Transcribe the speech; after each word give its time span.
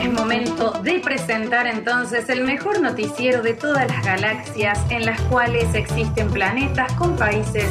Es 0.00 0.12
momento 0.12 0.72
de 0.82 1.00
presentar 1.00 1.66
entonces 1.66 2.28
el 2.28 2.44
mejor 2.44 2.80
noticiero 2.80 3.42
de 3.42 3.54
todas 3.54 3.88
las 3.88 4.04
galaxias 4.04 4.78
en 4.90 5.04
las 5.06 5.20
cuales 5.22 5.74
existen 5.74 6.30
planetas 6.30 6.92
con 6.94 7.16
países, 7.16 7.66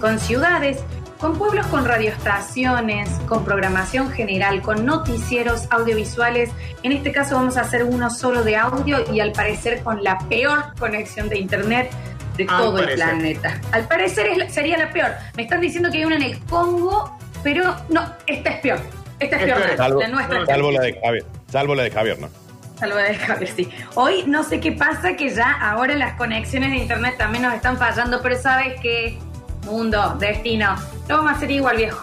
con 0.00 0.18
ciudades, 0.18 0.78
con 1.18 1.38
pueblos 1.38 1.66
con 1.68 1.84
radioestaciones, 1.86 3.08
con 3.28 3.44
programación 3.44 4.10
general, 4.10 4.60
con 4.60 4.84
noticieros 4.84 5.66
audiovisuales. 5.70 6.50
En 6.82 6.92
este 6.92 7.10
caso 7.12 7.36
vamos 7.36 7.56
a 7.56 7.62
hacer 7.62 7.84
uno 7.84 8.10
solo 8.10 8.42
de 8.44 8.56
audio 8.56 8.98
y 9.12 9.20
al 9.20 9.32
parecer 9.32 9.82
con 9.82 10.02
la 10.04 10.18
peor 10.28 10.74
conexión 10.78 11.28
de 11.28 11.38
internet 11.38 11.90
de 12.36 12.44
Al 12.44 12.58
todo 12.58 12.78
el 12.80 12.94
planeta. 12.94 13.60
Al 13.72 13.86
parecer 13.88 14.26
es 14.26 14.36
la- 14.38 14.48
sería 14.50 14.76
la 14.78 14.90
peor. 14.90 15.12
Me 15.36 15.44
están 15.44 15.60
diciendo 15.60 15.90
que 15.90 15.98
hay 15.98 16.04
una 16.04 16.16
en 16.16 16.22
el 16.22 16.38
Congo, 16.44 17.16
pero 17.42 17.74
no, 17.88 18.04
esta 18.26 18.50
es 18.50 18.60
peor. 18.60 18.78
Esta 19.20 19.36
es 19.36 19.42
Es 19.42 19.46
peor, 19.46 19.58
peor. 19.58 19.70
la- 19.70 19.76
Salvo, 19.76 20.00
la 20.00 20.08
nuestra. 20.08 20.46
salvo 20.46 20.70
la 20.72 20.80
de 20.82 21.00
Javier. 21.02 21.24
Salvo 21.52 21.74
la 21.74 21.82
de 21.82 21.90
Javier, 21.90 22.18
¿no? 22.18 22.30
Salvo 22.78 22.96
de 22.96 23.14
Javier, 23.14 23.50
sí. 23.54 23.68
Hoy 23.94 24.24
no 24.26 24.42
sé 24.42 24.58
qué 24.58 24.72
pasa, 24.72 25.14
que 25.16 25.28
ya 25.28 25.52
ahora 25.60 25.94
las 25.96 26.14
conexiones 26.14 26.70
de 26.70 26.78
internet 26.78 27.16
también 27.18 27.44
nos 27.44 27.52
están 27.52 27.76
fallando, 27.76 28.22
pero 28.22 28.36
sabes 28.40 28.80
que 28.80 29.18
mundo, 29.66 30.16
destino, 30.18 30.74
lo 31.10 31.18
vamos 31.18 31.32
a 31.32 31.34
hacer 31.36 31.50
igual, 31.50 31.76
viejo. 31.76 32.02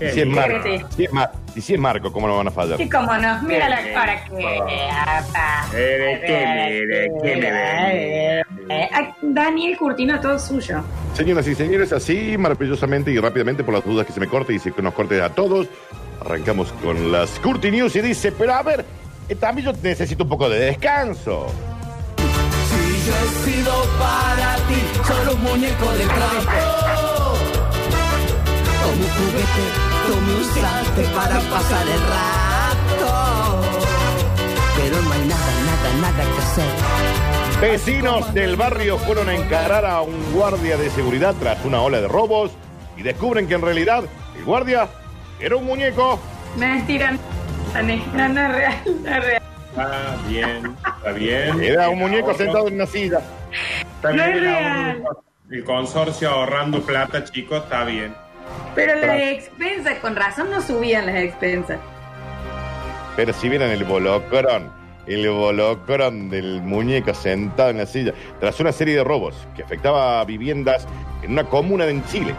Y 0.00 0.08
si 0.08 0.20
es 0.22 0.26
Marco, 0.26 0.66
si 0.96 1.04
es 1.04 1.12
Mar- 1.12 1.30
y 1.54 1.60
si 1.60 1.74
es 1.74 1.78
Marco, 1.80 2.10
¿cómo 2.10 2.26
no 2.26 2.38
van 2.38 2.48
a 2.48 2.50
fallar? 2.50 2.80
Y 2.80 2.88
cómo 2.88 3.14
no, 3.18 3.42
mira 3.42 3.68
la 3.68 3.82
cara 3.92 4.24
que. 4.24 4.82
Daniel 9.22 9.76
Curtino, 9.76 10.18
todo 10.20 10.38
suyo. 10.38 10.82
Señoras 11.14 11.46
y 11.46 11.54
señores, 11.54 11.92
así 11.92 12.36
maravillosamente 12.38 13.10
y 13.10 13.18
rápidamente, 13.18 13.62
por 13.62 13.74
las 13.74 13.84
dudas 13.84 14.06
que 14.06 14.12
se 14.12 14.20
me 14.20 14.26
corte 14.26 14.54
y 14.54 14.58
se 14.58 14.72
nos 14.82 14.94
corte 14.94 15.20
a 15.22 15.28
todos, 15.28 15.68
arrancamos 16.20 16.72
con 16.82 17.10
las 17.10 17.38
Curti 17.40 17.70
News 17.70 17.96
y 17.96 18.00
dice, 18.00 18.32
pero 18.32 18.54
a 18.54 18.62
ver, 18.62 18.84
eh, 19.28 19.34
también 19.34 19.72
yo 19.72 19.80
necesito 19.82 20.24
un 20.24 20.30
poco 20.30 20.48
de 20.48 20.58
descanso. 20.58 21.46
Si 22.18 23.06
yo 23.06 23.14
he 23.14 23.52
sido 23.52 23.72
para 23.98 24.56
ti 24.56 24.82
solo 25.06 25.34
un 25.34 25.42
muñeco 25.42 25.90
de 25.92 26.04
trapo. 26.04 27.36
Como 28.82 29.04
un 29.04 29.10
juguete, 29.10 29.64
tú 30.06 30.20
me 30.20 30.34
usaste 30.40 31.02
para 31.14 31.40
pasar 31.40 31.86
el 31.88 32.00
rato. 32.00 33.62
Pero 34.76 35.02
no 35.02 35.12
hay 35.12 35.26
nada, 35.26 35.52
nada, 35.66 35.94
nada 36.00 36.24
que 36.24 36.42
hacer. 36.42 37.60
Vecinos 37.60 38.32
del 38.32 38.56
barrio 38.56 38.96
fueron 38.98 39.28
a 39.28 39.34
encarar 39.34 39.84
a 39.84 40.00
un 40.00 40.32
guardia 40.32 40.76
de 40.78 40.88
seguridad 40.90 41.34
tras 41.38 41.62
una 41.64 41.82
ola 41.82 42.00
de 42.00 42.08
robos 42.08 42.52
y 42.96 43.02
descubren 43.02 43.46
que 43.46 43.54
en 43.54 43.62
realidad 43.62 44.04
el 44.36 44.44
guardia 44.44 44.88
era 45.40 45.56
un 45.56 45.64
muñeco. 45.66 46.18
Mentira, 46.56 47.12
no, 47.12 48.28
no 48.28 48.40
es 48.40 48.52
real, 48.52 48.74
no 49.02 49.10
es 49.16 49.24
real. 49.24 49.42
Está 49.70 50.16
bien, 50.28 50.76
está 50.98 51.12
bien. 51.12 51.62
Era 51.62 51.88
un 51.88 51.98
muñeco 51.98 52.34
sentado 52.34 52.68
en 52.68 52.74
una 52.74 52.86
silla. 52.86 53.20
Está 53.96 54.08
No 54.12 54.14
bien 54.14 54.28
es 54.30 54.34
el 54.36 54.42
real. 54.42 55.02
El 55.50 55.64
consorcio 55.64 56.30
ahorrando 56.30 56.80
plata, 56.82 57.24
chicos, 57.24 57.62
está 57.64 57.84
bien. 57.84 58.14
Pero 58.74 58.94
las 58.94 59.04
Tras- 59.04 59.20
expensas, 59.32 59.94
con 59.98 60.16
razón 60.16 60.50
no 60.50 60.60
subían 60.60 61.06
las 61.06 61.16
expensas. 61.16 61.78
Pero 63.16 63.32
si 63.32 63.48
vieran 63.48 63.70
el 63.70 63.84
bolocrón, 63.84 64.72
el 65.06 65.28
bolocrón 65.28 66.30
del 66.30 66.62
muñeco 66.62 67.12
sentado 67.14 67.70
en 67.70 67.78
la 67.78 67.86
silla, 67.86 68.12
tras 68.38 68.58
una 68.60 68.72
serie 68.72 68.96
de 68.96 69.04
robos 69.04 69.34
que 69.56 69.62
afectaba 69.62 70.20
a 70.20 70.24
viviendas 70.24 70.86
en 71.22 71.32
una 71.32 71.44
comuna 71.44 71.86
en 71.86 72.04
Chile. 72.06 72.34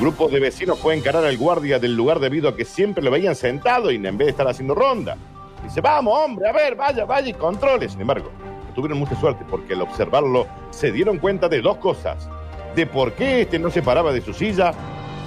Grupos 0.00 0.32
de 0.32 0.40
vecinos 0.40 0.82
a 0.82 0.94
encarar 0.94 1.26
al 1.26 1.36
guardia 1.36 1.78
del 1.78 1.94
lugar 1.94 2.20
debido 2.20 2.48
a 2.48 2.56
que 2.56 2.64
siempre 2.64 3.04
lo 3.04 3.10
veían 3.10 3.34
sentado 3.34 3.90
y 3.90 3.96
en 3.96 4.16
vez 4.16 4.28
de 4.28 4.30
estar 4.30 4.48
haciendo 4.48 4.74
ronda. 4.74 5.18
Dice, 5.62 5.82
vamos 5.82 6.18
hombre, 6.18 6.48
a 6.48 6.52
ver, 6.52 6.74
vaya, 6.74 7.04
vaya 7.04 7.28
y 7.28 7.34
controle. 7.34 7.86
Sin 7.86 8.00
embargo, 8.00 8.30
tuvieron 8.74 8.98
mucha 8.98 9.14
suerte 9.20 9.44
porque 9.50 9.74
al 9.74 9.82
observarlo 9.82 10.46
se 10.70 10.90
dieron 10.90 11.18
cuenta 11.18 11.50
de 11.50 11.60
dos 11.60 11.76
cosas. 11.76 12.30
De 12.74 12.86
por 12.86 13.12
qué 13.12 13.42
este 13.42 13.58
no 13.58 13.70
se 13.70 13.82
paraba 13.82 14.10
de 14.10 14.22
su 14.22 14.32
silla 14.32 14.72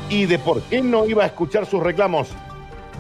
y 0.10 0.26
de 0.26 0.40
por 0.40 0.60
qué 0.64 0.82
no 0.82 1.06
iba 1.06 1.22
a 1.22 1.28
escuchar 1.28 1.68
sus 1.68 1.84
reclamos. 1.84 2.30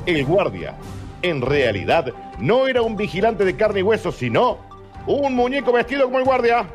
El 0.05 0.25
guardia, 0.25 0.75
en 1.23 1.41
realidad, 1.41 2.13
no 2.37 2.67
era 2.67 2.83
un 2.83 2.95
vigilante 2.95 3.45
de 3.45 3.55
carne 3.55 3.79
y 3.79 3.83
hueso, 3.83 4.11
sino 4.11 4.59
un 5.07 5.33
muñeco 5.33 5.71
vestido 5.71 6.05
como 6.05 6.19
el 6.19 6.25
guardia. 6.25 6.67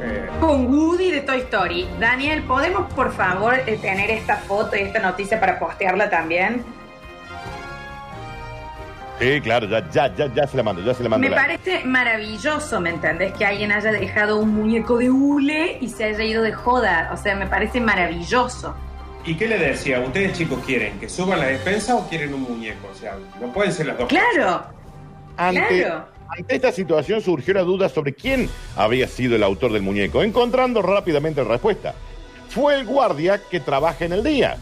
Eh, 0.00 0.26
Con 0.40 0.66
Woody 0.66 1.10
de 1.10 1.20
Toy 1.22 1.38
Story. 1.38 1.88
Daniel, 1.98 2.42
¿podemos 2.42 2.92
por 2.92 3.12
favor 3.12 3.54
eh, 3.66 3.78
tener 3.80 4.10
esta 4.10 4.36
foto 4.36 4.76
y 4.76 4.80
esta 4.80 4.98
noticia 5.00 5.40
para 5.40 5.58
postearla 5.58 6.10
también? 6.10 6.64
Sí, 9.18 9.40
claro, 9.40 9.66
ya, 9.66 9.88
ya, 9.90 10.14
ya, 10.14 10.26
ya 10.34 10.46
se 10.46 10.58
la 10.58 10.62
mando, 10.62 10.82
ya 10.82 10.92
se 10.92 11.02
la 11.02 11.08
mando. 11.08 11.26
Me 11.26 11.34
la- 11.34 11.40
parece 11.40 11.82
maravilloso, 11.84 12.80
¿me 12.82 12.90
entendés? 12.90 13.32
Que 13.32 13.46
alguien 13.46 13.72
haya 13.72 13.90
dejado 13.90 14.38
un 14.38 14.54
muñeco 14.54 14.98
de 14.98 15.08
hule 15.10 15.78
y 15.80 15.88
se 15.88 16.04
haya 16.04 16.22
ido 16.22 16.42
de 16.42 16.52
joda. 16.52 17.10
O 17.14 17.16
sea, 17.16 17.34
me 17.34 17.46
parece 17.46 17.80
maravilloso. 17.80 18.76
¿Y 19.24 19.34
qué 19.36 19.48
le 19.48 19.58
decía? 19.58 20.00
¿Ustedes, 20.00 20.36
chicos, 20.36 20.58
quieren 20.66 21.00
que 21.00 21.08
suban 21.08 21.40
la 21.40 21.46
despensa 21.46 21.96
o 21.96 22.06
quieren 22.08 22.34
un 22.34 22.42
muñeco? 22.42 22.88
O 22.92 22.94
sea, 22.94 23.14
no 23.40 23.50
pueden 23.52 23.72
ser 23.72 23.86
las 23.86 23.96
dos 23.98 24.06
Claro, 24.08 24.64
Ante, 25.38 25.66
claro. 25.80 26.04
Ante 26.28 26.56
esta 26.56 26.72
situación 26.72 27.20
surgió 27.20 27.54
la 27.54 27.62
duda 27.62 27.88
sobre 27.88 28.14
quién 28.14 28.48
había 28.76 29.08
sido 29.08 29.36
el 29.36 29.42
autor 29.42 29.72
del 29.72 29.82
muñeco, 29.82 30.22
encontrando 30.22 30.82
rápidamente 30.82 31.42
la 31.42 31.48
respuesta. 31.48 31.94
Fue 32.48 32.74
el 32.74 32.84
guardia 32.86 33.40
que 33.50 33.60
trabaja 33.60 34.04
en 34.04 34.12
el 34.12 34.22
día. 34.24 34.56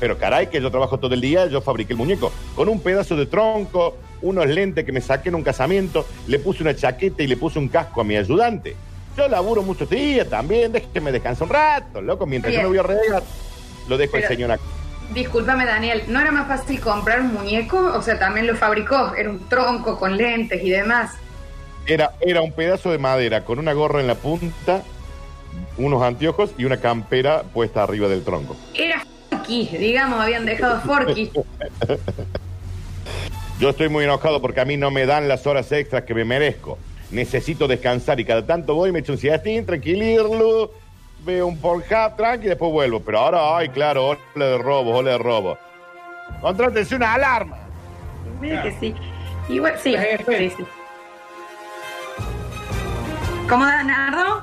Pero 0.00 0.18
caray, 0.18 0.48
que 0.48 0.60
yo 0.60 0.70
trabajo 0.70 0.98
todo 0.98 1.14
el 1.14 1.20
día, 1.20 1.46
yo 1.46 1.60
fabriqué 1.60 1.92
el 1.92 1.98
muñeco. 1.98 2.32
Con 2.56 2.68
un 2.68 2.80
pedazo 2.80 3.16
de 3.16 3.26
tronco, 3.26 3.96
unos 4.22 4.46
lentes 4.46 4.84
que 4.84 4.92
me 4.92 5.00
saqué 5.00 5.28
en 5.28 5.36
un 5.36 5.42
casamiento, 5.42 6.04
le 6.26 6.38
puse 6.38 6.62
una 6.62 6.74
chaqueta 6.74 7.22
y 7.22 7.26
le 7.26 7.36
puse 7.36 7.58
un 7.58 7.68
casco 7.68 8.00
a 8.00 8.04
mi 8.04 8.16
ayudante. 8.16 8.74
Yo 9.16 9.28
laburo 9.28 9.62
muchos 9.62 9.88
días 9.88 10.28
también, 10.28 10.72
déjeme 10.72 11.12
descansar 11.12 11.46
un 11.46 11.52
rato, 11.54 12.02
loco, 12.02 12.26
mientras 12.26 12.50
Bien. 12.50 12.62
yo 12.64 12.70
me 12.70 12.76
voy 12.76 12.84
a 12.84 12.88
regar, 12.88 13.22
lo 13.88 13.96
dejo 13.96 14.12
Pero- 14.12 14.24
el 14.24 14.28
señor 14.28 14.50
acá. 14.50 14.62
Discúlpame, 15.12 15.66
Daniel, 15.66 16.02
¿no 16.08 16.20
era 16.20 16.32
más 16.32 16.48
fácil 16.48 16.80
comprar 16.80 17.20
un 17.20 17.34
muñeco? 17.34 17.78
O 17.78 18.02
sea, 18.02 18.18
también 18.18 18.46
lo 18.46 18.56
fabricó. 18.56 19.14
Era 19.14 19.30
un 19.30 19.48
tronco 19.48 19.98
con 19.98 20.16
lentes 20.16 20.62
y 20.62 20.70
demás. 20.70 21.12
Era, 21.86 22.12
era 22.20 22.40
un 22.40 22.52
pedazo 22.52 22.90
de 22.90 22.98
madera 22.98 23.44
con 23.44 23.58
una 23.58 23.74
gorra 23.74 24.00
en 24.00 24.06
la 24.06 24.14
punta, 24.14 24.82
unos 25.76 26.02
anteojos 26.02 26.52
y 26.56 26.64
una 26.64 26.78
campera 26.78 27.42
puesta 27.42 27.82
arriba 27.82 28.08
del 28.08 28.24
tronco. 28.24 28.56
Era 28.74 29.04
Forky, 29.30 29.68
digamos, 29.76 30.20
habían 30.20 30.46
dejado 30.46 30.80
Forky. 30.80 31.30
Yo 33.60 33.68
estoy 33.70 33.88
muy 33.88 34.04
enojado 34.04 34.40
porque 34.40 34.60
a 34.60 34.64
mí 34.64 34.76
no 34.76 34.90
me 34.90 35.06
dan 35.06 35.28
las 35.28 35.46
horas 35.46 35.70
extras 35.72 36.04
que 36.04 36.14
me 36.14 36.24
merezco. 36.24 36.78
Necesito 37.10 37.68
descansar 37.68 38.18
y 38.18 38.24
cada 38.24 38.44
tanto 38.44 38.74
voy 38.74 38.88
y 38.88 38.92
me 38.92 38.98
echo 39.00 39.12
un 39.12 39.18
siestín, 39.18 39.64
tranquilirlo, 39.64 40.72
veo 41.24 41.46
un 41.46 41.58
Pornhub, 41.58 42.16
tranqui 42.16 42.46
y 42.46 42.48
después 42.50 42.72
vuelvo. 42.72 43.00
Pero 43.00 43.18
ahora, 43.18 43.56
ay, 43.56 43.68
claro, 43.68 44.08
ola 44.08 44.46
de 44.46 44.58
robo, 44.58 44.96
ola 44.96 45.12
de 45.12 45.18
robo. 45.18 45.58
Contrátense 46.40 46.96
una 46.96 47.14
alarma. 47.14 47.56
Mira 48.40 48.62
que 48.62 48.72
sí. 48.72 48.94
Igual, 49.48 49.78
sí, 49.78 49.94
sí, 50.26 50.50
sí. 50.56 50.64
¿Cómo, 53.48 53.64
Nardo? 53.66 54.42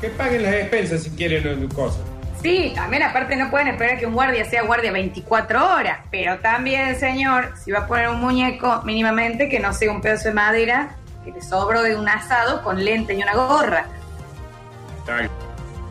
Que 0.00 0.08
paguen 0.10 0.42
las 0.42 0.52
despensas 0.52 1.02
si 1.02 1.10
quieren 1.10 1.64
una 1.64 1.74
cosa. 1.74 1.98
Sí, 2.42 2.72
también 2.74 3.02
aparte 3.02 3.36
no 3.36 3.50
pueden 3.50 3.68
esperar 3.68 3.98
que 3.98 4.04
un 4.04 4.12
guardia 4.12 4.44
sea 4.44 4.64
guardia 4.64 4.92
24 4.92 5.76
horas, 5.76 6.00
pero 6.10 6.38
también, 6.40 6.94
señor, 7.00 7.54
si 7.56 7.72
va 7.72 7.80
a 7.80 7.86
poner 7.86 8.10
un 8.10 8.20
muñeco 8.20 8.82
mínimamente 8.84 9.48
que 9.48 9.58
no 9.60 9.72
sea 9.72 9.90
un 9.90 10.02
pedazo 10.02 10.28
de 10.28 10.34
madera 10.34 10.96
que 11.24 11.32
le 11.32 11.40
sobró 11.40 11.82
de 11.82 11.96
un 11.96 12.06
asado 12.06 12.62
con 12.62 12.84
lente 12.84 13.14
y 13.14 13.22
una 13.22 13.34
gorra. 13.34 13.86
Está. 14.98 15.30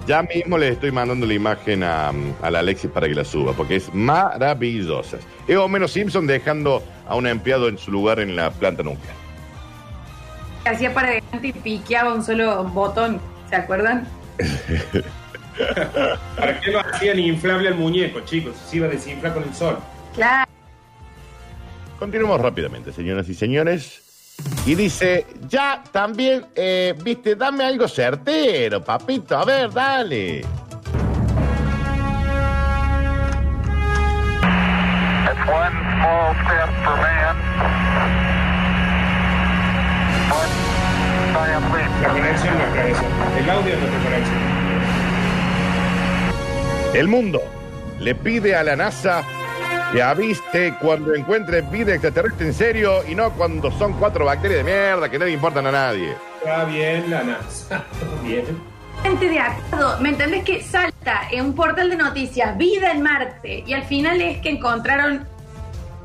Ya 0.06 0.22
mismo 0.22 0.58
les 0.58 0.74
estoy 0.74 0.92
mandando 0.92 1.26
la 1.26 1.34
imagen 1.34 1.82
a, 1.82 2.12
a 2.42 2.52
la 2.52 2.60
Alexis 2.60 2.92
para 2.92 3.08
que 3.08 3.16
la 3.16 3.24
suba, 3.24 3.54
porque 3.54 3.78
es 3.78 3.94
maravillosa. 3.94 5.18
Es 5.48 5.56
Homero 5.56 5.88
Simpson 5.88 6.28
dejando 6.28 6.84
a 7.08 7.16
un 7.16 7.26
empleado 7.26 7.70
en 7.70 7.78
su 7.78 7.90
lugar 7.92 8.20
en 8.20 8.36
la 8.36 8.52
planta 8.52 8.84
nuclear. 8.84 9.16
Hacía 10.66 10.94
para 10.94 11.10
adelante 11.10 11.48
y 11.48 11.54
piqueaba 11.54 12.14
un 12.14 12.24
solo 12.24 12.66
botón, 12.66 13.22
¿se 13.50 13.56
acuerdan? 13.56 14.06
¿Para 16.38 16.60
qué 16.60 16.72
lo 16.72 16.80
hacían 16.80 17.20
inflable 17.20 17.70
al 17.70 17.76
muñeco, 17.76 18.20
chicos? 18.22 18.56
Se 18.70 18.78
iba 18.78 18.88
a 18.88 18.90
desinflar 18.90 19.34
con 19.34 19.44
el 19.44 19.54
sol. 19.54 19.78
Claro. 20.16 20.50
Continuamos 22.00 22.42
rápidamente, 22.42 22.92
señoras 22.92 23.30
y 23.30 23.34
señores. 23.34 24.03
Y 24.66 24.76
dice, 24.76 25.26
ya 25.50 25.84
también, 25.92 26.46
eh, 26.56 26.96
viste, 27.04 27.36
dame 27.36 27.66
algo 27.66 27.88
certero, 27.88 28.84
papito. 28.84 29.38
A 29.38 29.44
ver, 29.44 29.72
dale. 29.72 30.40
It's 30.40 30.48
one 35.48 35.76
small 36.00 36.34
step 36.44 36.70
for 36.84 36.96
man, 36.98 37.36
one 40.30 40.54
giant 41.34 41.66
leap 41.74 41.92
La 42.02 42.10
conexión 42.10 42.58
no 42.58 42.64
es 42.64 42.70
conexión. 42.70 43.12
El 43.38 43.50
audio 43.50 43.76
no 43.76 43.86
es 43.86 43.92
conexión. 44.04 44.54
El 46.94 47.08
mundo 47.08 47.42
le 48.00 48.16
pide 48.16 48.56
a 48.56 48.64
la 48.64 48.76
NASA 48.76 49.24
que 49.94 50.02
aviste 50.02 50.74
cuando 50.82 51.14
encuentre 51.14 51.62
vida 51.62 51.94
extraterrestre 51.94 52.48
en 52.48 52.54
serio 52.54 53.08
y 53.08 53.14
no 53.14 53.30
cuando 53.32 53.72
son 53.78 53.94
cuatro 53.94 54.26
bacterias 54.26 54.66
de 54.66 54.72
mierda 54.72 55.08
que 55.08 55.20
no 55.20 55.26
le 55.26 55.32
importan 55.32 55.68
a 55.68 55.72
nadie. 55.72 56.16
Está 56.40 56.66
bien 56.66 57.12
la 57.12 57.24
NASA. 57.24 57.84
Bien. 58.24 58.44
Gente 59.04 59.30
de 59.30 59.40
acuerdo, 59.40 60.00
¿me 60.00 60.10
entendés 60.10 60.44
que 60.44 60.64
salta 60.64 61.28
en 61.30 61.46
un 61.46 61.54
portal 61.54 61.92
de 61.92 61.98
noticias 61.98 62.58
vida 62.58 62.92
en 62.92 63.04
Marte 63.04 63.64
y 63.68 63.74
al 63.74 63.84
final 63.84 64.20
es 64.20 64.40
que 64.40 64.50
encontraron 64.50 65.28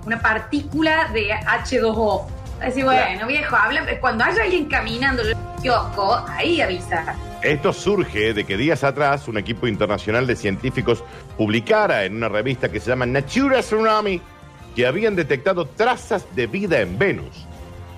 una 0.05 0.21
partícula 0.21 1.09
de 1.13 1.31
H2O? 1.31 2.27
Así, 2.63 2.83
bueno, 2.83 3.27
viejo, 3.27 3.55
habla, 3.57 3.87
cuando 4.01 4.25
haya 4.25 4.43
alguien 4.43 4.67
caminando 4.67 5.23
en 5.23 5.29
el 5.29 5.37
kiosco, 5.63 6.25
ahí 6.29 6.61
avisa. 6.61 7.15
Esto 7.43 7.73
surge 7.73 8.35
de 8.35 8.45
que 8.45 8.57
días 8.57 8.83
atrás 8.83 9.29
un 9.29 9.39
equipo 9.39 9.69
internacional 9.69 10.27
de 10.27 10.35
científicos 10.35 11.05
publicara 11.37 12.05
en 12.05 12.17
una 12.17 12.29
revista 12.29 12.69
que 12.69 12.81
se 12.81 12.91
llama 12.91 13.07
Nature 13.07 13.59
Astronomy 13.59 14.21
que 14.75 14.87
habían 14.87 15.15
detectado 15.15 15.67
trazas 15.67 16.27
de 16.35 16.47
vida 16.49 16.81
en 16.81 16.99
Venus. 16.99 17.47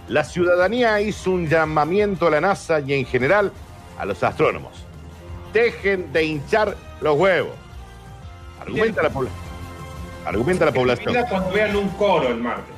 La 0.08 0.24
ciudadanía 0.24 1.00
hizo 1.00 1.30
un 1.30 1.48
llamamiento 1.48 2.26
a 2.26 2.30
la 2.30 2.40
NASA 2.40 2.80
y 2.80 2.92
en 2.94 3.06
general 3.06 3.52
a 3.98 4.04
los 4.04 4.22
astrónomos. 4.22 4.84
Dejen 5.54 6.12
de 6.12 6.24
hinchar 6.24 6.76
los 7.00 7.16
huevos. 7.18 7.54
Argumenta 8.60 9.02
la, 9.02 9.10
pobla- 9.10 9.30
argumenta 10.26 10.64
la 10.66 10.72
población. 10.72 11.14
Cuando 11.30 11.50
vean 11.50 11.76
un 11.76 11.88
coro 11.90 12.28
el 12.28 12.36
martes. 12.36 12.74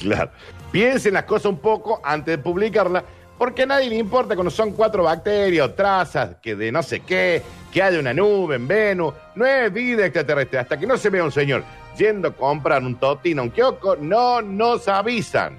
Claro. 0.00 0.30
Piensen 0.74 1.14
las 1.14 1.22
cosas 1.22 1.46
un 1.46 1.58
poco 1.58 2.00
antes 2.02 2.36
de 2.36 2.42
publicarla, 2.42 3.04
porque 3.38 3.62
a 3.62 3.66
nadie 3.66 3.88
le 3.90 3.94
importa 3.94 4.34
cuando 4.34 4.50
son 4.50 4.72
cuatro 4.72 5.04
bacterias 5.04 5.68
o 5.68 5.70
trazas 5.70 6.34
que 6.42 6.56
de 6.56 6.72
no 6.72 6.82
sé 6.82 6.98
qué, 6.98 7.40
que 7.70 7.80
haya 7.80 8.00
una 8.00 8.12
nube 8.12 8.56
en 8.56 8.66
Venus. 8.66 9.14
No 9.36 9.46
es 9.46 9.72
vida 9.72 10.04
extraterrestre. 10.04 10.58
Hasta 10.58 10.76
que 10.76 10.84
no 10.84 10.96
se 10.96 11.10
vea 11.10 11.22
un 11.22 11.30
señor 11.30 11.62
yendo 11.96 12.26
a 12.26 12.32
comprar 12.32 12.82
un 12.82 12.96
totino, 12.96 13.44
un 13.44 13.50
kiosco, 13.50 13.94
no 13.94 14.42
nos 14.42 14.88
avisan. 14.88 15.56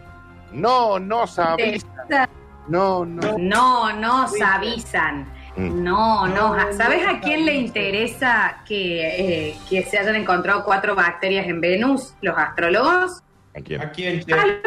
No 0.52 1.00
nos 1.00 1.40
avisan. 1.40 2.28
No, 2.68 3.06
no. 3.06 3.38
No, 3.38 3.94
no 3.94 4.28
se 4.28 4.44
avisan. 4.44 5.32
Mm. 5.56 5.82
No, 5.82 6.28
no. 6.28 6.58
¿Sabes 6.74 7.08
a 7.08 7.22
quién 7.22 7.46
le 7.46 7.56
interesa 7.56 8.64
que, 8.68 9.48
eh, 9.52 9.58
que 9.70 9.82
se 9.84 9.98
hayan 9.98 10.18
encontrado 10.18 10.66
cuatro 10.66 10.94
bacterias 10.94 11.48
en 11.48 11.62
Venus? 11.62 12.16
¿Los 12.20 12.38
astrólogos? 12.38 13.24
¿A 13.56 13.62
quién? 13.62 13.82
En 13.82 14.26
Che. 14.26 14.34
A 14.34 14.46
los 14.46 14.62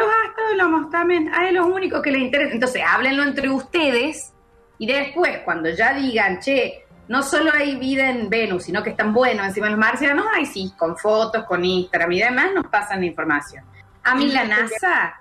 astrólogos 0.51 0.89
también. 0.89 1.33
A 1.33 1.51
los 1.51 1.65
únicos 1.65 2.01
que 2.01 2.11
les 2.11 2.21
interesa. 2.21 2.53
Entonces, 2.53 2.81
háblenlo 2.87 3.23
entre 3.23 3.49
ustedes 3.49 4.33
y 4.77 4.87
después, 4.87 5.39
cuando 5.43 5.69
ya 5.69 5.93
digan, 5.93 6.39
che, 6.39 6.85
no 7.09 7.21
solo 7.21 7.51
hay 7.53 7.75
vida 7.75 8.09
en 8.09 8.29
Venus, 8.29 8.63
sino 8.63 8.81
que 8.81 8.91
están 8.91 9.13
buenos 9.13 9.45
encima 9.45 9.65
de 9.65 9.71
los 9.71 9.79
marcianos, 9.79 10.25
ay 10.33 10.45
sí, 10.45 10.71
con 10.77 10.97
fotos, 10.97 11.43
con 11.45 11.65
Instagram 11.65 12.11
y 12.13 12.19
demás, 12.19 12.51
nos 12.55 12.67
pasan 12.67 13.01
la 13.01 13.07
información. 13.07 13.65
A 14.03 14.15
mí 14.15 14.31
la 14.31 14.45
NASA, 14.45 15.19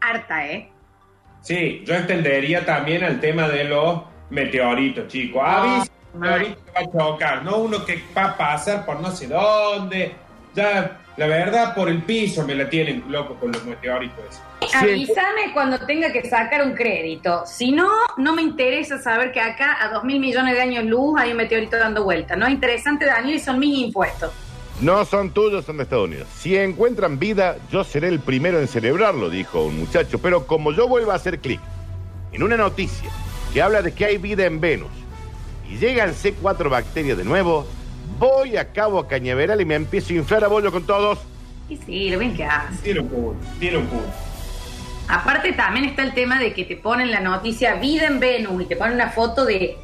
harta, 0.00 0.46
¿eh? 0.46 0.70
Sí, 1.40 1.82
yo 1.84 1.94
entendería 1.94 2.64
también 2.64 3.02
el 3.02 3.18
tema 3.18 3.48
de 3.48 3.64
los 3.64 4.02
meteoritos, 4.30 5.08
chicos. 5.08 5.42
Avisa, 5.44 5.90
un 6.14 6.20
meteorito 6.20 6.60
que 6.64 6.72
va 6.72 6.80
a 6.80 7.10
chocar, 7.10 7.42
no 7.42 7.56
uno 7.56 7.84
que 7.84 8.04
va 8.16 8.24
a 8.26 8.36
pasar 8.36 8.86
por 8.86 9.00
no 9.00 9.10
sé 9.10 9.26
dónde. 9.26 10.14
Ya, 10.54 11.00
la 11.16 11.26
verdad, 11.26 11.74
por 11.74 11.88
el 11.88 12.02
piso 12.02 12.46
me 12.46 12.54
la 12.54 12.68
tienen 12.68 13.04
loco 13.08 13.34
con 13.34 13.50
los 13.50 13.64
meteoritos. 13.64 14.40
Avísame 14.74 15.52
cuando 15.52 15.78
tenga 15.78 16.12
que 16.12 16.28
sacar 16.28 16.62
un 16.62 16.74
crédito. 16.74 17.44
Si 17.46 17.72
no, 17.72 17.88
no 18.16 18.34
me 18.34 18.42
interesa 18.42 18.98
saber 18.98 19.32
que 19.32 19.40
acá 19.40 19.76
a 19.80 19.92
dos 19.92 20.04
mil 20.04 20.20
millones 20.20 20.54
de 20.54 20.60
años 20.60 20.84
luz 20.84 21.18
hay 21.18 21.32
un 21.32 21.36
meteorito 21.36 21.76
dando 21.76 22.04
vuelta. 22.04 22.36
No 22.36 22.46
es 22.46 22.52
interesante, 22.52 23.06
Daniel, 23.06 23.36
y 23.36 23.38
son 23.38 23.58
mis 23.58 23.78
impuestos. 23.78 24.32
No 24.80 25.04
son 25.04 25.30
tuyos, 25.30 25.64
son 25.66 25.76
de 25.76 25.82
Estados 25.82 26.06
Unidos. 26.06 26.26
Si 26.38 26.56
encuentran 26.56 27.18
vida, 27.18 27.56
yo 27.70 27.84
seré 27.84 28.08
el 28.08 28.20
primero 28.20 28.58
en 28.58 28.66
celebrarlo, 28.66 29.28
dijo 29.28 29.64
un 29.64 29.78
muchacho. 29.78 30.18
Pero 30.18 30.46
como 30.46 30.72
yo 30.72 30.88
vuelvo 30.88 31.12
a 31.12 31.16
hacer 31.16 31.38
clic 31.40 31.60
en 32.32 32.42
una 32.42 32.56
noticia 32.56 33.10
que 33.52 33.60
habla 33.60 33.82
de 33.82 33.92
que 33.92 34.06
hay 34.06 34.16
vida 34.16 34.46
en 34.46 34.60
Venus 34.60 34.90
y 35.68 35.76
llegan 35.76 36.14
C4 36.14 36.70
bacterias 36.70 37.18
de 37.18 37.24
nuevo, 37.24 37.66
voy 38.18 38.56
a 38.56 38.72
Cabo 38.72 39.06
Cañaveral 39.06 39.60
y 39.60 39.64
me 39.66 39.74
empiezo 39.74 40.14
a 40.14 40.16
inflar 40.16 40.44
a 40.44 40.48
bollo 40.48 40.72
con 40.72 40.86
todos. 40.86 41.18
Y 41.68 41.76
sí, 41.76 42.10
lo 42.10 42.18
bien 42.18 42.34
que 42.34 42.44
hace. 42.44 42.82
Tiene 42.82 43.00
un 43.00 43.08
punto, 43.08 43.46
tiene 43.58 43.76
un 43.76 43.86
punto. 43.86 44.29
Aparte 45.10 45.52
también 45.52 45.86
está 45.86 46.02
el 46.02 46.14
tema 46.14 46.38
de 46.38 46.54
que 46.54 46.64
te 46.64 46.76
ponen 46.76 47.10
la 47.10 47.18
noticia 47.18 47.74
vida 47.74 48.06
en 48.06 48.20
Venus 48.20 48.62
y 48.62 48.66
te 48.66 48.76
ponen 48.76 48.94
una 48.94 49.10
foto 49.10 49.44
de, 49.44 49.76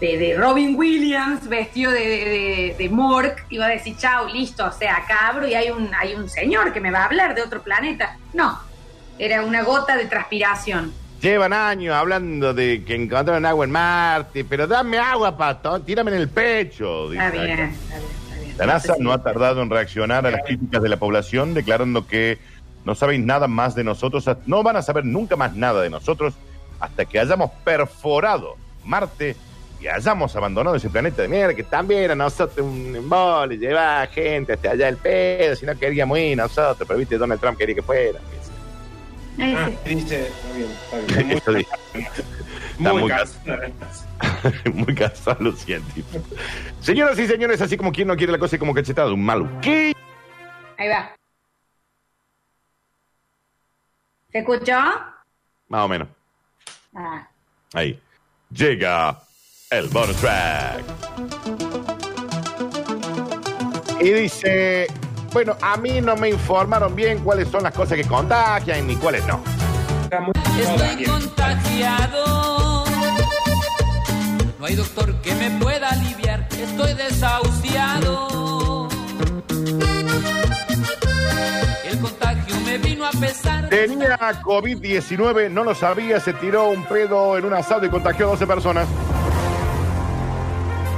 de, 0.00 0.16
de 0.16 0.36
Robin 0.36 0.76
Williams 0.76 1.48
vestido 1.48 1.90
de, 1.90 2.76
de, 2.78 2.88
Mork 2.88 3.46
y 3.50 3.58
va 3.58 3.66
a 3.66 3.70
decir, 3.70 3.96
chao, 3.96 4.28
listo, 4.28 4.64
o 4.64 4.72
sea, 4.72 4.98
acá 4.98 5.28
abro 5.28 5.48
y 5.48 5.54
hay 5.54 5.70
un, 5.70 5.90
hay 5.92 6.14
un 6.14 6.28
señor 6.28 6.72
que 6.72 6.80
me 6.80 6.92
va 6.92 7.00
a 7.00 7.04
hablar 7.06 7.34
de 7.34 7.42
otro 7.42 7.62
planeta. 7.62 8.16
No, 8.32 8.60
era 9.18 9.42
una 9.42 9.62
gota 9.64 9.96
de 9.96 10.06
transpiración. 10.06 10.92
Llevan 11.20 11.52
años 11.52 11.94
hablando 11.94 12.54
de 12.54 12.84
que 12.84 12.94
encontraron 12.94 13.44
agua 13.44 13.64
en 13.64 13.72
Marte, 13.72 14.44
pero 14.44 14.68
dame 14.68 14.98
agua, 14.98 15.36
pato, 15.36 15.80
tírame 15.80 16.12
en 16.12 16.18
el 16.18 16.28
pecho. 16.28 17.10
dice 17.10 17.26
Está 17.26 17.42
bien, 17.42 17.52
acá. 17.52 17.64
está 17.64 17.98
bien, 17.98 18.10
está 18.10 18.34
bien. 18.36 18.56
La 18.56 18.66
NASA 18.66 18.94
no 19.00 19.12
ha 19.12 19.20
tardado 19.20 19.62
en 19.62 19.68
reaccionar 19.68 20.26
a 20.26 20.30
las 20.30 20.42
críticas 20.44 20.80
de 20.80 20.88
la 20.88 20.96
población, 20.96 21.54
declarando 21.54 22.06
que 22.06 22.38
no 22.84 22.94
saben 22.94 23.26
nada 23.26 23.46
más 23.48 23.74
de 23.74 23.84
nosotros, 23.84 24.24
no 24.46 24.62
van 24.62 24.76
a 24.76 24.82
saber 24.82 25.04
nunca 25.04 25.36
más 25.36 25.54
nada 25.54 25.82
de 25.82 25.90
nosotros 25.90 26.34
hasta 26.80 27.04
que 27.04 27.18
hayamos 27.18 27.50
perforado 27.64 28.56
Marte 28.84 29.36
y 29.80 29.86
hayamos 29.88 30.34
abandonado 30.36 30.76
ese 30.76 30.90
planeta 30.90 31.22
de 31.22 31.28
mierda, 31.28 31.54
que 31.54 31.62
también 31.64 32.10
a 32.10 32.14
nosotros 32.14 32.66
un 32.66 32.94
embole, 32.96 33.56
lleva 33.56 34.06
gente 34.08 34.52
hasta 34.54 34.70
allá 34.72 34.88
el 34.88 34.96
pedo, 34.96 35.56
si 35.56 35.64
no 35.66 35.78
queríamos 35.78 36.18
ir 36.18 36.36
nosotros, 36.36 36.86
pero 36.86 36.98
viste, 36.98 37.16
Donald 37.18 37.40
Trump 37.40 37.56
quería 37.58 37.74
que 37.74 37.82
fuera. 37.82 38.18
Ahí 39.38 39.54
Ah, 39.56 39.70
sí. 39.86 39.94
dice, 39.94 40.26
está 40.28 40.98
bien, 41.16 41.30
está 41.30 41.50
bien. 41.52 41.66
Muy, 42.78 42.92
muy 42.92 43.00
muy 43.02 43.10
cansado. 43.10 43.58
Muy 44.72 44.94
cansado 44.94 45.36
los 45.40 45.58
científicos. 45.60 46.22
Señoras 46.80 47.18
y 47.18 47.26
señores, 47.26 47.60
así 47.60 47.76
como 47.76 47.92
quien 47.92 48.08
no 48.08 48.16
quiere 48.16 48.32
la 48.32 48.38
cosa 48.38 48.56
y 48.56 48.58
como 48.58 48.72
cachetado, 48.72 49.12
un 49.12 49.22
maluquí. 49.22 49.92
Ahí 50.78 50.88
va. 50.88 51.10
¿Se 54.32 54.38
escuchó? 54.38 54.78
Más 55.68 55.84
o 55.84 55.88
menos. 55.88 56.08
Ah. 56.94 57.28
Ahí. 57.72 58.00
Llega 58.50 59.20
el 59.70 59.88
bonus 59.88 60.16
track. 60.16 60.84
Y 64.00 64.10
dice, 64.10 64.86
bueno, 65.32 65.56
a 65.60 65.76
mí 65.76 66.00
no 66.00 66.16
me 66.16 66.30
informaron 66.30 66.94
bien 66.96 67.18
cuáles 67.22 67.48
son 67.48 67.62
las 67.64 67.74
cosas 67.74 67.96
que 67.96 68.04
contagian 68.04 68.86
ni 68.86 68.96
cuáles 68.96 69.26
no. 69.26 69.42
Estoy 70.58 71.04
contagiado. 71.04 72.84
No 74.58 74.66
hay 74.66 74.74
doctor 74.74 75.14
que 75.22 75.34
me 75.34 75.50
pueda 75.58 75.90
aliviar. 75.90 76.48
Estoy 76.50 76.94
desahuciado. 76.94 78.88
El 81.84 82.00
contagio 82.00 82.56
me 82.64 82.78
vino 82.78 83.06
a 83.06 83.10
pesar. 83.12 83.49
Tenía 83.70 84.18
COVID-19, 84.42 85.48
no 85.50 85.62
lo 85.64 85.74
sabía, 85.74 86.18
se 86.20 86.32
tiró 86.34 86.68
un 86.70 86.84
pedo 86.84 87.38
en 87.38 87.44
un 87.44 87.54
asado 87.54 87.86
y 87.86 87.88
contagió 87.88 88.26
a 88.26 88.30
12 88.30 88.46
personas. 88.46 88.88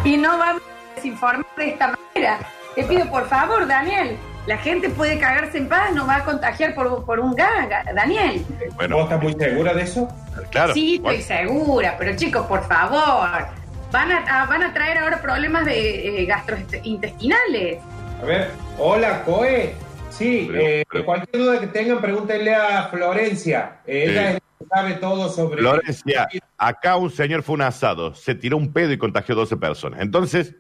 Y 0.04 0.16
no 0.16 0.38
vamos 0.38 0.62
a 0.62 0.94
desinformar 0.96 1.46
de 1.56 1.68
esta 1.68 1.94
manera. 2.14 2.38
Te 2.74 2.82
pido 2.84 3.06
por 3.10 3.28
favor, 3.28 3.66
Daniel. 3.66 4.16
La 4.46 4.56
gente 4.56 4.88
puede 4.88 5.18
cagarse 5.20 5.58
en 5.58 5.68
paz, 5.68 5.92
no 5.94 6.04
va 6.06 6.16
a 6.16 6.24
contagiar 6.24 6.74
por, 6.74 7.04
por 7.04 7.20
un 7.20 7.34
gaga. 7.34 7.84
Daniel. 7.94 8.44
Bueno, 8.74 8.96
¿Vos 8.96 9.04
estás 9.04 9.22
muy 9.22 9.34
segura 9.34 9.72
de 9.74 9.82
eso? 9.82 10.08
claro. 10.50 10.74
sí, 10.74 10.98
Bueno, 10.98 11.18
estoy 11.18 11.36
segura, 11.36 11.94
pero 11.98 12.16
chicos, 12.16 12.46
por 12.46 12.66
favor. 12.66 13.46
Van 13.92 14.10
a, 14.10 14.42
a- 14.42 14.46
van 14.46 14.62
a 14.62 14.72
traer 14.72 14.98
ahora 14.98 15.20
problemas 15.20 15.66
de 15.66 16.22
eh, 16.22 16.26
gastrointestinales. 16.26 17.78
A 18.20 18.24
ver, 18.24 18.50
hola, 18.78 19.22
Coe. 19.24 19.74
Sí, 20.12 20.46
Pero- 20.50 20.60
eh, 20.66 20.84
pero- 20.90 21.04
cualquier 21.04 21.42
duda 21.42 21.60
que 21.60 21.66
tengan, 21.68 22.00
pregúntenle 22.00 22.54
a 22.54 22.84
Florencia. 22.88 23.80
Eh, 23.86 24.06
Ella 24.10 24.28
es 24.30 24.34
la 24.34 24.40
que 24.58 24.66
sabe 24.68 24.94
todo 24.94 25.28
sobre. 25.30 25.58
Florencia, 25.60 26.28
acá 26.58 26.96
un 26.96 27.10
señor 27.10 27.42
fue 27.42 27.54
un 27.54 27.62
asado, 27.62 28.14
se 28.14 28.34
tiró 28.34 28.56
un 28.56 28.72
pedo 28.72 28.92
y 28.92 28.98
contagió 28.98 29.34
12 29.34 29.56
personas. 29.56 30.00
Entonces, 30.00 30.54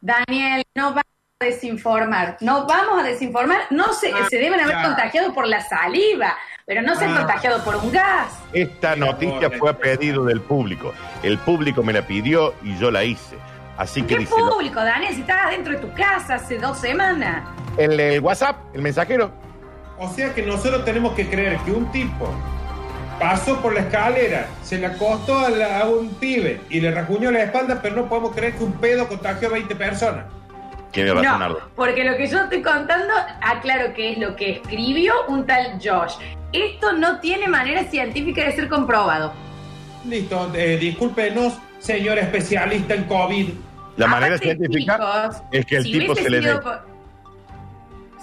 Daniel, 0.00 0.62
no 0.74 0.88
vamos 0.90 1.04
a 1.40 1.44
desinformar. 1.44 2.36
No 2.40 2.66
vamos 2.66 3.00
a 3.00 3.06
desinformar. 3.06 3.62
No 3.70 3.92
se, 3.92 4.12
Ah, 4.12 4.26
se 4.28 4.38
deben 4.38 4.60
haber 4.60 4.76
ya. 4.76 4.82
contagiado 4.84 5.32
por 5.34 5.46
la 5.46 5.60
saliva. 5.62 6.34
pero 6.66 6.82
no 6.82 6.94
se 6.96 7.06
han 7.06 7.14
Ah. 7.14 7.18
contagiado 7.20 7.64
por 7.64 7.76
un 7.76 7.90
gas. 7.90 8.30
Esta 8.52 8.94
Mira, 8.94 9.06
noticia 9.06 9.50
fue 9.52 9.70
a 9.70 9.72
este- 9.72 9.96
pedido 9.96 10.22
del 10.26 10.42
público. 10.42 10.92
El 11.22 11.38
público 11.38 11.82
me 11.82 11.94
la 11.94 12.02
pidió 12.06 12.52
y 12.62 12.76
yo 12.76 12.90
la 12.90 13.04
hice. 13.04 13.38
Así 13.78 14.02
que 14.02 14.08
¿Qué 14.16 14.18
dice 14.18 14.34
lo- 14.38 14.50
público, 14.50 14.78
Daniel? 14.78 15.14
Si 15.14 15.22
estabas 15.22 15.48
dentro 15.52 15.72
de 15.72 15.78
tu 15.78 15.90
casa 15.94 16.34
hace 16.34 16.58
dos 16.58 16.76
semanas. 16.78 17.42
El, 17.78 17.98
el 17.98 18.20
WhatsApp, 18.20 18.56
el 18.74 18.82
mensajero. 18.82 19.30
O 19.98 20.08
sea 20.12 20.32
que 20.34 20.42
nosotros 20.42 20.84
tenemos 20.84 21.14
que 21.14 21.28
creer 21.28 21.56
que 21.58 21.72
un 21.72 21.90
tipo 21.90 22.28
pasó 23.18 23.60
por 23.60 23.74
la 23.74 23.80
escalera, 23.80 24.46
se 24.62 24.78
le 24.78 24.86
acostó 24.86 25.38
a, 25.38 25.50
la- 25.50 25.80
a 25.80 25.88
un 25.88 26.10
pibe 26.14 26.60
y 26.70 26.80
le 26.80 26.90
rasguñó 26.92 27.30
la 27.32 27.42
espalda, 27.42 27.80
pero 27.82 27.96
no 27.96 28.08
podemos 28.08 28.32
creer 28.34 28.54
que 28.54 28.62
un 28.64 28.72
pedo 28.74 29.08
contagió 29.08 29.48
a 29.48 29.52
20 29.52 29.74
personas. 29.74 30.24
Tiene 30.92 31.12
razón, 31.12 31.40
No, 31.40 31.58
porque 31.76 32.02
lo 32.04 32.16
que 32.16 32.28
yo 32.28 32.38
estoy 32.44 32.62
contando, 32.62 33.12
aclaro 33.42 33.92
que 33.92 34.12
es 34.12 34.18
lo 34.18 34.34
que 34.36 34.52
escribió 34.52 35.12
un 35.28 35.44
tal 35.46 35.78
Josh. 35.84 36.14
Esto 36.52 36.92
no 36.94 37.18
tiene 37.20 37.46
manera 37.48 37.84
científica 37.84 38.44
de 38.44 38.52
ser 38.52 38.68
comprobado. 38.68 39.32
Listo, 40.06 40.50
eh, 40.54 40.78
discúlpenos, 40.78 41.58
señor 41.78 42.18
especialista 42.18 42.94
en 42.94 43.04
COVID. 43.04 43.48
La 43.96 44.06
manera 44.06 44.36
Aparte, 44.36 44.56
científica 44.56 44.94
chicos, 44.96 45.42
es 45.52 45.66
que 45.66 45.76
el 45.76 45.82
si 45.82 45.92
tipo 45.98 46.14
se 46.14 46.30
le 46.30 46.40
sido 46.40 46.60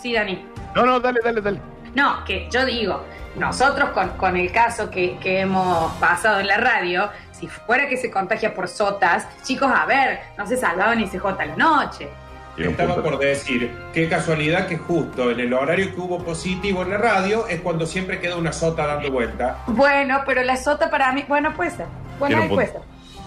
Sí, 0.05 0.13
Dani. 0.13 0.45
No, 0.75 0.85
no, 0.85 0.99
dale, 0.99 1.19
dale, 1.23 1.41
dale. 1.41 1.59
No, 1.95 2.23
que 2.25 2.47
yo 2.51 2.63
digo, 2.63 3.03
nosotros 3.37 3.89
con, 3.89 4.09
con 4.17 4.37
el 4.37 4.51
caso 4.51 4.91
que, 4.91 5.17
que 5.17 5.39
hemos 5.39 5.91
pasado 5.93 6.39
en 6.41 6.45
la 6.45 6.57
radio, 6.57 7.09
si 7.31 7.47
fuera 7.47 7.89
que 7.89 7.97
se 7.97 8.11
contagia 8.11 8.53
por 8.53 8.67
sotas, 8.67 9.27
chicos, 9.41 9.71
a 9.75 9.87
ver, 9.87 10.19
no 10.37 10.45
se 10.45 10.57
salvaban 10.57 10.99
ni 10.99 11.07
se 11.07 11.17
jota 11.17 11.43
la 11.43 11.55
noche. 11.55 12.07
Estaba 12.55 13.01
por 13.01 13.17
decir, 13.17 13.75
qué 13.93 14.07
casualidad 14.07 14.67
que 14.67 14.77
justo 14.77 15.31
en 15.31 15.39
el 15.39 15.51
horario 15.55 15.95
que 15.95 15.99
hubo 15.99 16.23
positivo 16.23 16.83
en 16.83 16.91
la 16.91 16.99
radio 16.99 17.47
es 17.47 17.61
cuando 17.61 17.87
siempre 17.87 18.19
queda 18.19 18.35
una 18.35 18.53
sota 18.53 18.85
dando 18.85 19.11
vuelta. 19.11 19.63
Bueno, 19.65 20.21
pero 20.27 20.43
la 20.43 20.55
sota 20.55 20.91
para 20.91 21.13
mí, 21.13 21.25
bueno, 21.27 21.51
puede 21.55 21.71
ser. 21.71 21.87
Bueno, 22.19 22.47
puede 22.47 22.67
ser. 22.67 22.81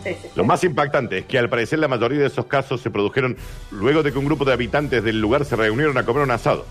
Sí, 0.09 0.15
sí, 0.15 0.29
sí. 0.29 0.29
Lo 0.35 0.45
más 0.45 0.63
impactante 0.65 1.19
es 1.19 1.25
que 1.27 1.39
al 1.39 1.49
parecer 1.49 1.79
la 1.79 1.89
mayoría 1.89 2.21
de 2.21 2.27
esos 2.27 2.47
casos 2.47 2.81
se 2.81 2.91
produjeron 2.91 3.37
luego 3.71 4.03
de 4.03 4.13
que 4.13 4.19
un 4.19 4.25
grupo 4.27 4.45
de 4.45 4.53
habitantes 4.53 5.03
del 5.05 5.21
lugar 5.21 5.45
se 5.45 5.57
reunieron 5.57 5.97
a 5.99 6.05
comer 6.05 6.23
un 6.23 6.31
asado. 6.31 6.67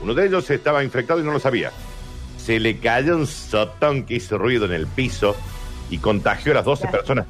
Uno 0.00 0.14
de 0.14 0.26
ellos 0.26 0.48
estaba 0.50 0.82
infectado 0.84 1.20
y 1.20 1.22
no 1.22 1.32
lo 1.32 1.38
sabía. 1.40 1.70
Se 2.38 2.58
le 2.58 2.78
cayó 2.78 3.16
un 3.16 3.26
sotón 3.26 4.04
que 4.04 4.14
hizo 4.14 4.36
ruido 4.38 4.64
en 4.66 4.72
el 4.72 4.86
piso 4.86 5.36
y 5.90 5.98
contagió 5.98 6.52
a 6.52 6.56
las 6.56 6.64
12 6.64 6.82
Claro. 6.82 6.98
personas. 6.98 7.26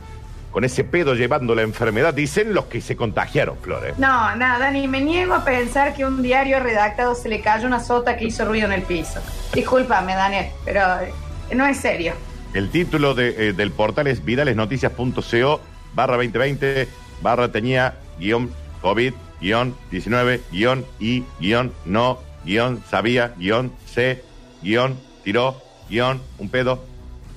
Con 0.51 0.65
ese 0.65 0.85
pedo 0.85 1.15
llevando 1.15 1.55
la 1.55 1.63
enfermedad, 1.63 2.13
dicen 2.13 2.53
los 2.53 2.67
que 2.67 2.83
se 2.83 2.95
contagiaron, 2.95 3.57
Flores. 3.63 3.99
No, 3.99 4.37
nada, 4.37 4.59
Dani, 4.59 4.87
me 4.87 5.01
niego 5.01 5.33
a 5.35 5.45
pensar 5.45 5.95
que 5.95 6.05
un 6.05 6.21
diario 6.23 6.61
redactado 6.61 7.15
se 7.15 7.31
le 7.31 7.41
cayó 7.41 7.67
una 7.67 7.81
sota 7.81 8.17
que 8.19 8.27
hizo 8.27 8.45
ruido 8.45 8.67
en 8.67 8.73
el 8.75 8.83
piso. 8.83 9.21
Discúlpame, 9.55 10.15
Daniel, 10.15 10.47
pero 10.65 10.81
eh, 11.01 11.13
no 11.55 11.67
es 11.67 11.79
serio. 11.79 12.13
El 12.55 12.71
título 12.71 13.15
de, 13.15 13.49
eh, 13.49 13.53
del 13.53 13.71
portal 13.71 14.07
es 14.07 14.25
viralesnoticias.co 14.25 15.61
barra 15.95 16.17
2020 16.17 16.89
barra 17.23 17.51
tenía 17.51 17.95
guion 18.19 18.51
COVID 18.81 19.15
guion 19.41 19.75
19 19.91 20.41
guion 20.51 20.85
y 20.99 21.25
guion 21.41 21.73
no 21.85 22.19
guion 22.45 22.83
sabía 22.89 23.35
guion 23.39 23.73
C 23.87 24.23
guion 24.63 24.99
tiró 25.25 25.63
guion 25.89 26.21
un 26.39 26.49
pedo 26.49 26.85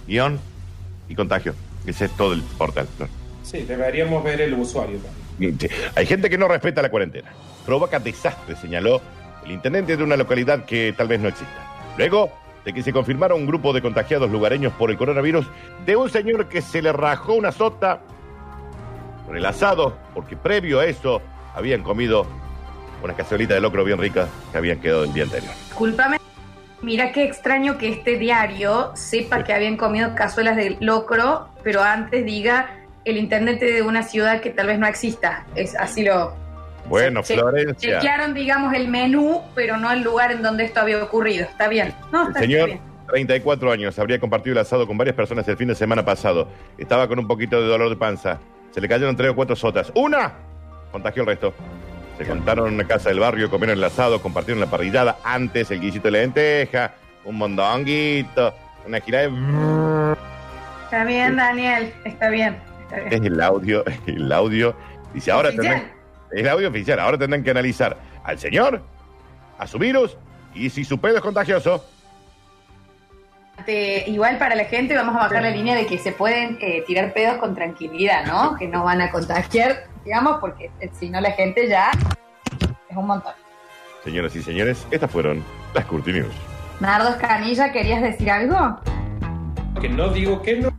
guion 0.08 0.40
y 1.08 1.16
contagio. 1.16 1.54
Ese 1.86 2.06
es 2.06 2.12
todo 2.12 2.34
el 2.34 2.42
portal. 2.42 2.88
Sí, 3.44 3.60
deberíamos 3.60 4.24
ver 4.24 4.42
el 4.42 4.54
usuario 4.54 4.98
también. 4.98 5.60
Sí. 5.60 5.68
Hay 5.96 6.06
gente 6.06 6.30
que 6.30 6.38
no 6.38 6.48
respeta 6.48 6.82
la 6.82 6.90
cuarentena. 6.90 7.32
Provoca 7.66 8.00
desastre, 8.00 8.56
señaló 8.56 9.02
el 9.46 9.52
intendente 9.52 9.96
de 9.96 10.04
una 10.04 10.18
localidad 10.18 10.66
que 10.66 10.94
tal 10.98 11.08
vez 11.08 11.20
no 11.20 11.28
exista. 11.28 11.94
Luego 11.98 12.32
de 12.66 12.74
que 12.74 12.82
se 12.82 12.92
confirmara 12.92 13.36
un 13.36 13.46
grupo 13.46 13.72
de 13.72 13.82
contagiados 13.82 14.30
lugareños 14.30 14.74
por 14.74 14.90
el 14.90 14.98
coronavirus 14.98 15.48
de 15.86 15.96
un 15.96 16.10
señor 16.10 16.50
que 16.50 16.62
se 16.62 16.82
le 16.82 16.92
rajó 16.92 17.36
una 17.36 17.52
sota 17.52 18.02
por 19.26 19.38
el 19.38 19.46
asado, 19.46 19.98
porque 20.14 20.36
previo 20.36 20.80
a 20.80 20.86
eso 20.86 21.22
habían 21.54 21.84
comido 21.84 22.26
una 23.04 23.14
cazuelita 23.14 23.54
de 23.54 23.62
locro 23.62 23.84
bien 23.84 24.00
rica 24.00 24.28
que 24.52 24.58
habían 24.58 24.80
quedado 24.80 25.04
el 25.04 25.14
día 25.14 25.24
anterior. 25.24 25.54
Discúlpame. 25.70 26.18
Mira 26.82 27.12
qué 27.12 27.24
extraño 27.24 27.78
que 27.78 27.90
este 27.90 28.18
diario 28.18 28.92
sepa 28.96 29.44
que 29.44 29.54
habían 29.54 29.78
comido 29.78 30.14
cazuelas 30.14 30.56
de 30.56 30.78
locro, 30.80 31.50
pero 31.64 31.82
antes 31.82 32.26
diga 32.26 32.70
el 33.06 33.18
intendente 33.18 33.72
de 33.72 33.82
una 33.82 34.04
ciudad 34.04 34.42
que 34.42 34.50
tal 34.50 34.68
vez 34.68 34.80
no 34.80 34.88
exista. 34.88 35.46
Es 35.56 35.76
así 35.76 36.04
lo. 36.04 36.45
Bueno, 36.88 37.22
Che- 37.24 37.36
Florencia. 37.36 38.00
Chequearon, 38.00 38.34
digamos, 38.34 38.74
el 38.74 38.88
menú, 38.88 39.42
pero 39.56 39.78
no 39.78 39.92
el 39.92 40.02
lugar 40.02 40.32
en 40.32 40.42
donde 40.42 40.66
esto 40.66 40.82
había 40.82 41.04
ocurrido. 41.04 41.46
Está 41.46 41.68
bien. 41.68 41.94
No, 42.12 42.24
El 42.24 42.28
está, 42.30 42.40
señor, 42.42 42.70
está 42.70 42.82
bien. 42.82 42.96
34 43.08 43.72
años, 43.72 44.00
habría 44.00 44.20
compartido 44.20 44.54
el 44.54 44.60
asado 44.60 44.88
con 44.88 44.98
varias 44.98 45.16
personas 45.16 45.48
el 45.48 45.58
fin 45.58 45.68
de 45.68 45.76
semana 45.76 46.04
pasado. 46.04 46.48
Estaba 46.78 47.08
con 47.08 47.20
un 47.20 47.28
poquito 47.28 47.62
de 47.62 47.68
dolor 47.68 47.90
de 47.90 47.96
panza. 47.96 48.40
Se 48.72 48.82
le 48.82 48.88
cayeron 48.88 49.16
tres 49.16 49.32
o 49.32 49.36
cuatro 49.36 49.56
sotas. 49.56 49.92
¡Una! 49.96 50.34
Contagió 50.92 51.22
el 51.22 51.28
resto. 51.28 51.54
Se 52.18 52.26
contaron 52.26 52.68
en 52.70 52.74
una 52.76 52.88
casa 52.88 53.10
del 53.10 53.20
barrio, 53.20 53.50
comieron 53.50 53.78
el 53.78 53.84
asado, 53.84 54.22
compartieron 54.22 54.60
la 54.62 54.68
parrillada. 54.68 55.18
Antes 55.24 55.70
el 55.72 55.82
guisito 55.82 56.06
de 56.08 56.12
lenteja, 56.12 56.94
un 57.26 57.38
mondonguito, 57.38 58.54
una 58.88 59.00
gira 59.02 59.20
de... 59.22 59.28
Está 60.86 61.04
bien, 61.04 61.36
Daniel. 61.36 61.94
Está 62.06 62.30
bien. 62.30 62.58
Está 62.84 62.96
bien. 63.02 63.14
Es 63.14 63.22
el 63.32 63.42
audio, 63.42 63.84
el 64.08 64.32
audio. 64.32 64.76
Dice, 65.14 65.32
ahora. 65.32 65.52
El 66.36 66.48
audio 66.50 66.70
oficial. 66.70 67.00
Ahora 67.00 67.18
tendrán 67.18 67.44
que 67.44 67.52
analizar 67.52 67.98
al 68.24 68.38
señor, 68.40 68.82
a 69.58 69.68
su 69.68 69.78
virus, 69.80 70.18
y 70.54 70.70
si 70.70 70.84
su 70.86 71.00
pedo 71.00 71.16
es 71.18 71.22
contagioso. 71.22 71.86
Te- 73.66 74.04
igual 74.10 74.38
para 74.38 74.54
la 74.56 74.66
gente 74.66 74.96
vamos 74.96 75.16
a 75.16 75.20
bajar 75.20 75.42
la 75.42 75.50
línea 75.50 75.76
de 75.76 75.86
que 75.88 75.98
se 75.98 76.12
pueden 76.12 76.58
eh, 76.62 76.84
tirar 76.86 77.14
pedos 77.14 77.38
con 77.38 77.56
tranquilidad, 77.56 78.26
¿no? 78.26 78.56
Que 78.60 78.68
no 78.68 78.84
van 78.84 79.02
a 79.02 79.12
contagiar, 79.12 79.86
digamos, 80.04 80.38
porque 80.40 80.72
eh, 80.82 80.90
si 81.00 81.10
no 81.10 81.22
la 81.22 81.32
gente 81.32 81.68
ya 81.68 81.92
es 82.90 82.96
un 82.98 83.08
montón. 83.08 83.34
Señoras 84.04 84.36
y 84.36 84.44
señores, 84.44 84.86
estas 84.92 85.10
fueron 85.10 85.44
las 85.74 85.86
Curti 85.86 86.14
News. 86.14 86.34
Nardo 86.80 87.10
Escanilla, 87.10 87.72
¿querías 87.72 88.02
decir 88.02 88.30
algo? 88.30 88.78
Que 89.82 89.90
no 89.90 90.10
digo 90.10 90.42
que 90.42 90.58
no, 90.58 90.70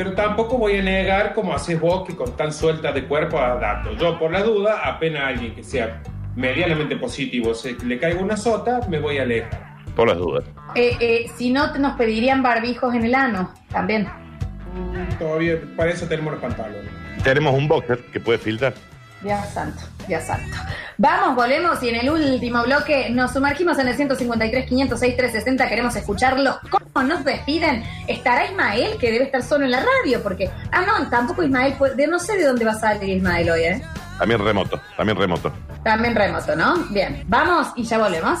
pero 0.00 0.14
tampoco 0.14 0.56
voy 0.56 0.78
a 0.78 0.82
negar 0.82 1.34
como 1.34 1.52
haces 1.52 1.78
vos 1.78 2.06
que 2.06 2.16
con 2.16 2.34
tan 2.34 2.54
suelta 2.54 2.90
de 2.90 3.04
cuerpo 3.04 3.38
a 3.38 3.56
datos. 3.56 3.98
Yo, 3.98 4.18
por 4.18 4.32
la 4.32 4.42
duda, 4.42 4.80
apenas 4.82 5.24
alguien 5.24 5.54
que 5.54 5.62
sea 5.62 6.00
medianamente 6.34 6.96
positivo 6.96 7.52
se 7.52 7.74
le 7.84 7.98
caiga 7.98 8.18
una 8.18 8.34
sota, 8.38 8.80
me 8.88 8.98
voy 8.98 9.18
a 9.18 9.24
alejar. 9.24 9.74
Por 9.94 10.08
las 10.08 10.16
dudas. 10.16 10.44
Eh, 10.74 10.96
eh, 11.00 11.26
si 11.36 11.50
no, 11.52 11.70
te- 11.70 11.78
nos 11.80 11.98
pedirían 11.98 12.42
barbijos 12.42 12.94
en 12.94 13.04
el 13.04 13.14
ano, 13.14 13.52
también. 13.70 14.04
Mm, 14.74 15.18
Todavía, 15.18 15.56
para 15.76 15.90
eso 15.90 16.06
tenemos 16.06 16.32
los 16.32 16.40
pantalones. 16.40 16.88
Tenemos 17.22 17.52
un 17.54 17.68
boxer 17.68 17.98
que 18.10 18.20
puede 18.20 18.38
filtrar. 18.38 18.72
Dios 19.22 19.38
santo, 19.52 19.82
Dios 20.08 20.22
santo. 20.24 20.56
Vamos, 20.96 21.34
volvemos 21.36 21.82
y 21.82 21.90
en 21.90 21.96
el 21.96 22.10
último 22.10 22.62
bloque 22.62 23.10
nos 23.10 23.32
sumergimos 23.32 23.78
en 23.78 23.88
el 23.88 23.94
153, 23.96 24.66
506, 24.66 25.16
360. 25.16 25.68
Queremos 25.68 25.94
escucharlos. 25.96 26.56
¿Cómo 26.70 27.06
nos 27.06 27.24
despiden? 27.24 27.82
¿Estará 28.06 28.46
Ismael, 28.46 28.96
que 28.98 29.10
debe 29.12 29.24
estar 29.24 29.42
solo 29.42 29.64
en 29.66 29.72
la 29.72 29.80
radio? 30.04 30.22
Porque, 30.22 30.50
ah, 30.72 30.82
no, 30.86 31.08
tampoco 31.10 31.42
Ismael, 31.42 31.74
puede- 31.74 31.94
de- 31.96 32.06
no 32.06 32.18
sé 32.18 32.36
de 32.36 32.44
dónde 32.46 32.64
va 32.64 32.72
a 32.72 32.78
salir 32.80 33.16
Ismael 33.16 33.50
hoy, 33.50 33.60
¿eh? 33.62 33.82
También 34.18 34.42
remoto, 34.44 34.78
también 34.96 35.16
remoto. 35.18 35.52
También 35.82 36.14
remoto, 36.14 36.54
¿no? 36.54 36.74
Bien, 36.90 37.24
vamos 37.26 37.68
y 37.76 37.84
ya 37.84 37.96
volvemos. 37.98 38.38